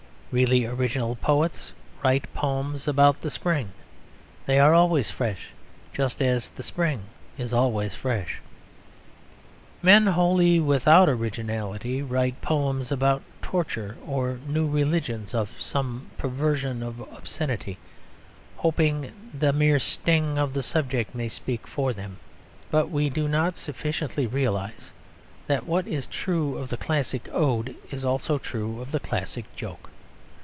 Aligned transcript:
Really 0.33 0.65
original 0.65 1.17
poets 1.17 1.73
write 2.01 2.33
poems 2.33 2.87
about 2.87 3.19
the 3.19 3.29
spring. 3.29 3.73
They 4.45 4.59
are 4.59 4.73
always 4.73 5.11
fresh, 5.11 5.47
just 5.93 6.21
as 6.21 6.47
the 6.51 6.63
spring 6.63 7.01
is 7.37 7.51
always 7.51 7.95
fresh. 7.95 8.39
Men 9.81 10.07
wholly 10.07 10.61
without 10.61 11.09
originality 11.09 12.01
write 12.01 12.39
poems 12.39 12.93
about 12.93 13.23
torture, 13.41 13.97
or 14.07 14.39
new 14.47 14.69
religions, 14.69 15.33
of 15.33 15.51
some 15.59 16.09
perversion 16.17 16.81
of 16.81 17.01
obscenity, 17.13 17.77
hoping 18.55 19.01
that 19.01 19.11
the 19.47 19.51
mere 19.51 19.79
sting 19.79 20.37
of 20.37 20.53
the 20.53 20.63
subject 20.63 21.13
may 21.13 21.27
speak 21.27 21.67
for 21.67 21.91
them. 21.91 22.19
But 22.69 22.89
we 22.89 23.09
do 23.09 23.27
not 23.27 23.57
sufficiently 23.57 24.27
realise 24.27 24.91
that 25.47 25.65
what 25.65 25.87
is 25.89 26.05
true 26.05 26.57
of 26.57 26.69
the 26.69 26.77
classic 26.77 27.27
ode 27.33 27.75
is 27.89 28.05
also 28.05 28.37
true 28.37 28.79
of 28.79 28.91
the 28.93 28.99
classic 29.01 29.53
joke. 29.57 29.89